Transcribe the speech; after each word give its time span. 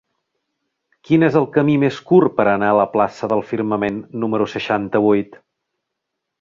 Quin 1.09 1.25
és 1.27 1.37
el 1.41 1.45
camí 1.57 1.75
més 1.83 1.99
curt 2.13 2.33
per 2.39 2.47
anar 2.55 2.71
a 2.75 2.79
la 2.81 2.87
plaça 2.95 3.31
del 3.35 3.45
Firmament 3.53 4.03
número 4.25 4.51
seixanta-vuit? 4.57 5.41